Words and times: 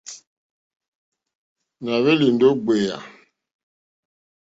Nà 1.83 1.93
hwélì 2.01 2.27
ndí 2.35 2.47
ɡbèyà. 2.63 2.97